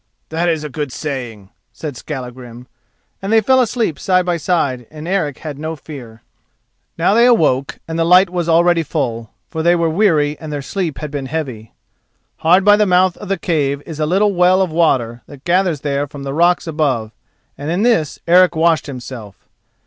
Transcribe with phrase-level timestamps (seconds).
[0.29, 2.65] "That is a good saying," said Skallagrim,
[3.21, 6.23] and they fell asleep side by side and Eric had no fear.
[6.97, 10.63] Now they awoke and the light was already full, for they were weary and their
[10.63, 11.73] sleep had been heavy.
[12.37, 15.81] Hard by the mouth of the cave is a little well of water that gathers
[15.81, 17.11] there from the rocks above
[17.55, 19.35] and in this Eric washed himself.